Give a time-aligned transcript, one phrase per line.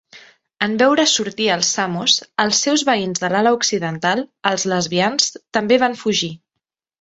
[0.67, 2.15] En veure sortir els samos,
[2.45, 5.29] els seus veïns de l'ala occidental, els lesbians,
[5.61, 6.33] també van fugir.